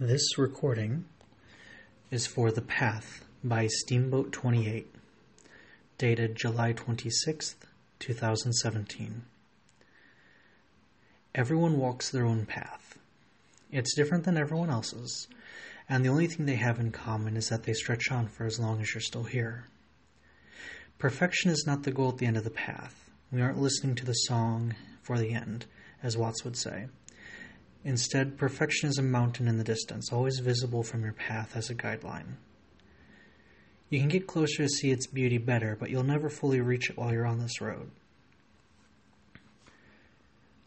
This 0.00 0.36
recording 0.38 1.04
is 2.10 2.26
for 2.26 2.50
The 2.50 2.62
Path 2.62 3.24
by 3.44 3.68
Steamboat 3.68 4.32
28, 4.32 4.92
dated 5.98 6.34
July 6.34 6.72
26th, 6.72 7.54
2017. 8.00 9.22
Everyone 11.32 11.78
walks 11.78 12.10
their 12.10 12.26
own 12.26 12.44
path. 12.44 12.98
It's 13.70 13.94
different 13.94 14.24
than 14.24 14.36
everyone 14.36 14.68
else's, 14.68 15.28
and 15.88 16.04
the 16.04 16.08
only 16.08 16.26
thing 16.26 16.46
they 16.46 16.56
have 16.56 16.80
in 16.80 16.90
common 16.90 17.36
is 17.36 17.48
that 17.50 17.62
they 17.62 17.72
stretch 17.72 18.10
on 18.10 18.26
for 18.26 18.46
as 18.46 18.58
long 18.58 18.82
as 18.82 18.92
you're 18.92 19.00
still 19.00 19.22
here. 19.22 19.68
Perfection 20.98 21.52
is 21.52 21.68
not 21.68 21.84
the 21.84 21.92
goal 21.92 22.08
at 22.08 22.18
the 22.18 22.26
end 22.26 22.36
of 22.36 22.42
the 22.42 22.50
path. 22.50 23.08
We 23.30 23.40
aren't 23.40 23.62
listening 23.62 23.94
to 23.94 24.04
the 24.04 24.12
song 24.12 24.74
for 25.02 25.20
the 25.20 25.30
end, 25.30 25.66
as 26.02 26.16
Watts 26.16 26.44
would 26.44 26.56
say. 26.56 26.88
Instead, 27.84 28.38
perfection 28.38 28.88
is 28.88 28.96
a 28.96 29.02
mountain 29.02 29.46
in 29.46 29.58
the 29.58 29.64
distance, 29.64 30.10
always 30.10 30.38
visible 30.38 30.82
from 30.82 31.02
your 31.02 31.12
path 31.12 31.54
as 31.54 31.68
a 31.68 31.74
guideline. 31.74 32.36
You 33.90 34.00
can 34.00 34.08
get 34.08 34.26
closer 34.26 34.62
to 34.62 34.68
see 34.68 34.90
its 34.90 35.06
beauty 35.06 35.36
better, 35.36 35.76
but 35.78 35.90
you'll 35.90 36.02
never 36.02 36.30
fully 36.30 36.60
reach 36.60 36.88
it 36.88 36.96
while 36.96 37.12
you're 37.12 37.26
on 37.26 37.38
this 37.38 37.60
road. 37.60 37.90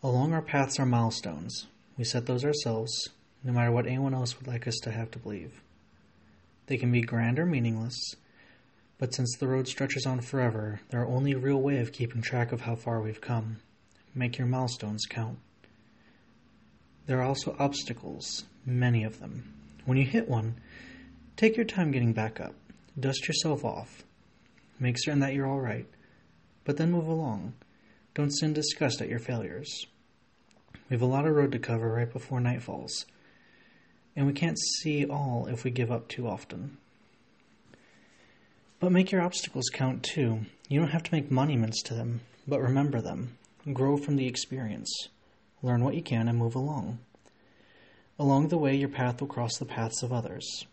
Along 0.03 0.31
our 0.31 0.43
paths 0.43 0.79
are 0.79 0.85
milestones. 0.85 1.65
We 1.97 2.03
set 2.03 2.27
those 2.27 2.45
ourselves, 2.45 3.09
no 3.43 3.51
matter 3.51 3.71
what 3.71 3.87
anyone 3.87 4.13
else 4.13 4.37
would 4.37 4.47
like 4.47 4.67
us 4.67 4.77
to 4.83 4.91
have 4.91 5.09
to 5.11 5.19
believe. 5.19 5.59
They 6.67 6.77
can 6.77 6.91
be 6.91 7.01
grand 7.01 7.39
or 7.39 7.47
meaningless, 7.47 8.15
but 8.99 9.13
since 9.13 9.35
the 9.35 9.47
road 9.47 9.67
stretches 9.67 10.05
on 10.05 10.21
forever, 10.21 10.81
they're 10.89 10.99
our 10.99 11.07
only 11.07 11.33
real 11.33 11.61
way 11.61 11.79
of 11.79 11.91
keeping 11.91 12.21
track 12.21 12.51
of 12.51 12.61
how 12.61 12.75
far 12.75 13.01
we've 13.01 13.21
come. 13.21 13.57
Make 14.13 14.37
your 14.37 14.47
milestones 14.47 15.05
count. 15.07 15.39
There 17.07 17.19
are 17.19 17.25
also 17.25 17.55
obstacles, 17.57 18.43
many 18.65 19.05
of 19.05 19.19
them. 19.19 19.53
When 19.85 19.97
you 19.97 20.05
hit 20.05 20.27
one, 20.27 20.59
take 21.37 21.55
your 21.55 21.65
time 21.65 21.91
getting 21.91 22.11
back 22.11 22.41
up. 22.41 22.53
Dust 22.99 23.27
yourself 23.29 23.63
off. 23.63 24.03
Make 24.77 24.97
certain 24.99 25.21
that 25.21 25.33
you're 25.33 25.47
all 25.47 25.61
right, 25.61 25.87
but 26.65 26.75
then 26.75 26.91
move 26.91 27.07
along. 27.07 27.53
Don't 28.13 28.31
sit 28.31 28.47
in 28.47 28.53
disgust 28.53 29.01
at 29.01 29.07
your 29.07 29.19
failures. 29.19 29.87
We 30.89 30.95
have 30.95 31.01
a 31.01 31.05
lot 31.05 31.25
of 31.25 31.33
road 31.33 31.53
to 31.53 31.59
cover 31.59 31.93
right 31.93 32.11
before 32.11 32.41
night 32.41 32.61
falls, 32.61 33.05
and 34.15 34.27
we 34.27 34.33
can't 34.33 34.59
see 34.59 35.05
all 35.05 35.47
if 35.47 35.63
we 35.63 35.71
give 35.71 35.91
up 35.91 36.09
too 36.09 36.27
often. 36.27 36.77
But 38.81 38.91
make 38.91 39.11
your 39.11 39.21
obstacles 39.21 39.69
count 39.71 40.03
too. 40.03 40.41
You 40.67 40.81
don't 40.81 40.91
have 40.91 41.03
to 41.03 41.13
make 41.13 41.31
monuments 41.31 41.81
to 41.83 41.93
them, 41.93 42.21
but 42.45 42.61
remember 42.61 43.01
them. 43.01 43.37
Grow 43.71 43.95
from 43.95 44.17
the 44.17 44.27
experience. 44.27 45.07
Learn 45.61 45.83
what 45.83 45.95
you 45.95 46.01
can 46.01 46.27
and 46.27 46.37
move 46.37 46.55
along. 46.55 46.99
Along 48.19 48.47
the 48.47 48.57
way, 48.57 48.75
your 48.75 48.89
path 48.89 49.19
will 49.19 49.27
cross 49.27 49.57
the 49.57 49.65
paths 49.65 50.03
of 50.03 50.13
others. 50.13 50.65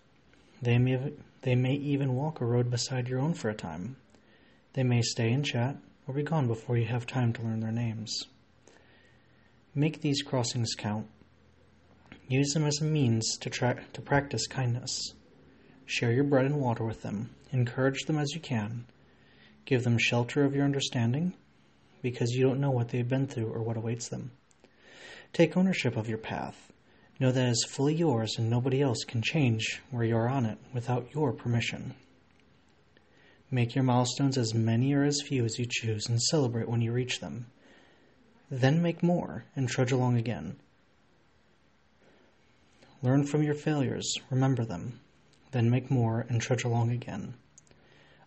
They 0.63 0.79
may, 0.79 1.13
they 1.43 1.55
may 1.55 1.75
even 1.75 2.15
walk 2.15 2.41
a 2.41 2.47
road 2.47 2.71
beside 2.71 3.09
your 3.09 3.21
own 3.21 3.35
for 3.35 3.51
a 3.51 3.55
time. 3.55 3.97
They 4.75 4.83
may 4.83 5.03
stay 5.03 5.33
and 5.33 5.45
chat 5.45 5.77
or 6.07 6.15
be 6.15 6.23
gone 6.23 6.47
before 6.47 6.77
you 6.77 6.87
have 6.87 7.07
time 7.07 7.33
to 7.35 7.43
learn 7.43 7.61
their 7.61 7.73
names. 7.73 8.25
Make 9.75 10.01
these 10.01 10.23
crossings 10.23 10.75
count. 10.75 11.07
Use 12.29 12.53
them 12.53 12.65
as 12.65 12.81
a 12.81 12.85
means 12.85 13.37
to, 13.39 13.51
tra- 13.51 13.85
to 13.93 14.01
practice 14.01 14.47
kindness. 14.47 15.13
Share 15.85 16.13
your 16.13 16.25
bread 16.25 16.47
and 16.47 16.61
water 16.61 16.85
with 16.85 17.03
them. 17.03 17.31
Encourage 17.53 18.05
them 18.05 18.19
as 18.19 18.33
you 18.35 18.41
can. 18.41 18.87
Give 19.65 19.85
them 19.85 19.99
shelter 19.99 20.45
of 20.45 20.55
your 20.55 20.65
understanding 20.65 21.35
because 22.03 22.33
you 22.33 22.43
don't 22.43 22.61
know 22.61 22.71
what 22.71 22.89
they've 22.89 23.09
been 23.09 23.27
through 23.27 23.53
or 23.53 23.63
what 23.63 23.77
awaits 23.77 24.09
them. 24.09 24.31
Take 25.35 25.57
ownership 25.57 25.97
of 25.97 26.09
your 26.09 26.19
path. 26.19 26.73
Know 27.19 27.33
that 27.33 27.49
it 27.49 27.51
is 27.51 27.67
fully 27.69 27.93
yours 27.97 28.37
and 28.39 28.49
nobody 28.49 28.81
else 28.81 29.03
can 29.03 29.21
change 29.21 29.83
where 29.91 30.05
you 30.05 30.17
are 30.17 30.29
on 30.29 30.47
it 30.47 30.59
without 30.73 31.13
your 31.13 31.33
permission. 31.33 31.95
Make 33.51 33.75
your 33.75 33.83
milestones 33.83 34.39
as 34.39 34.55
many 34.55 34.95
or 34.95 35.03
as 35.03 35.21
few 35.27 35.45
as 35.45 35.59
you 35.59 35.67
choose 35.69 36.09
and 36.09 36.23
celebrate 36.23 36.69
when 36.69 36.83
you 36.83 36.93
reach 36.93 37.19
them. 37.19 37.47
Then 38.49 38.81
make 38.81 39.03
more 39.03 39.45
and 39.57 39.69
trudge 39.69 39.91
along 39.91 40.19
again. 40.19 40.55
Learn 43.03 43.25
from 43.25 43.43
your 43.43 43.57
failures, 43.57 44.15
remember 44.31 44.65
them. 44.65 45.01
Then 45.51 45.69
make 45.69 45.91
more 45.91 46.27
and 46.29 46.41
trudge 46.41 46.63
along 46.63 46.91
again. 46.91 47.35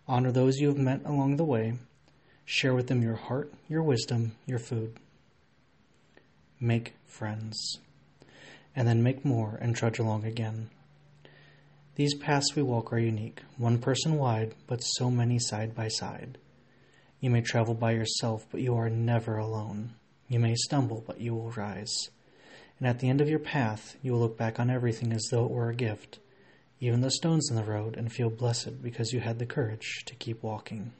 Honor 0.06 0.30
those 0.30 0.58
you 0.58 0.68
have 0.68 0.76
met 0.76 1.00
along 1.06 1.36
the 1.36 1.44
way. 1.44 1.72
Share 2.44 2.74
with 2.74 2.88
them 2.88 3.00
your 3.00 3.16
heart, 3.16 3.50
your 3.66 3.82
wisdom, 3.82 4.32
your 4.44 4.58
food 4.58 4.98
make 6.60 6.94
friends, 7.06 7.78
and 8.74 8.86
then 8.86 9.02
make 9.02 9.24
more 9.24 9.58
and 9.60 9.74
trudge 9.74 9.98
along 9.98 10.24
again. 10.24 10.70
These 11.94 12.14
paths 12.14 12.54
we 12.54 12.62
walk 12.62 12.92
are 12.92 12.98
unique, 12.98 13.42
one 13.56 13.78
person 13.78 14.14
wide, 14.14 14.54
but 14.66 14.80
so 14.80 15.10
many 15.10 15.38
side 15.38 15.74
by 15.74 15.88
side. 15.88 16.38
You 17.20 17.30
may 17.30 17.40
travel 17.40 17.74
by 17.74 17.92
yourself, 17.92 18.46
but 18.50 18.60
you 18.60 18.76
are 18.76 18.88
never 18.88 19.36
alone. 19.36 19.94
You 20.28 20.38
may 20.38 20.54
stumble, 20.54 21.02
but 21.06 21.20
you 21.20 21.34
will 21.34 21.50
rise. 21.50 22.10
And 22.78 22.86
at 22.86 23.00
the 23.00 23.08
end 23.08 23.20
of 23.20 23.28
your 23.28 23.40
path, 23.40 23.96
you 24.02 24.12
will 24.12 24.20
look 24.20 24.38
back 24.38 24.60
on 24.60 24.70
everything 24.70 25.12
as 25.12 25.26
though 25.30 25.44
it 25.44 25.50
were 25.50 25.70
a 25.70 25.74
gift, 25.74 26.20
even 26.78 27.00
the 27.00 27.10
stones 27.10 27.50
in 27.50 27.56
the 27.56 27.64
road, 27.64 27.96
and 27.96 28.12
feel 28.12 28.30
blessed 28.30 28.80
because 28.82 29.12
you 29.12 29.18
had 29.18 29.40
the 29.40 29.46
courage 29.46 30.04
to 30.06 30.14
keep 30.14 30.42
walking. 30.42 30.92